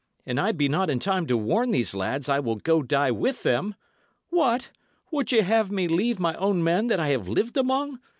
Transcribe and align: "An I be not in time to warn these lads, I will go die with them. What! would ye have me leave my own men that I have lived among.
"An 0.25 0.39
I 0.39 0.51
be 0.51 0.67
not 0.67 0.89
in 0.89 0.97
time 0.97 1.27
to 1.27 1.37
warn 1.37 1.69
these 1.69 1.93
lads, 1.93 2.27
I 2.27 2.39
will 2.39 2.55
go 2.55 2.81
die 2.81 3.11
with 3.11 3.43
them. 3.43 3.75
What! 4.31 4.71
would 5.11 5.31
ye 5.31 5.41
have 5.41 5.69
me 5.69 5.87
leave 5.87 6.19
my 6.19 6.33
own 6.37 6.63
men 6.63 6.87
that 6.87 6.99
I 6.99 7.09
have 7.09 7.27
lived 7.27 7.55
among. 7.55 7.99